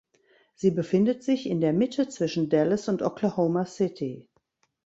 [0.55, 4.27] Sie befindet sich in der Mitte zwischen Dallas und Oklahoma City.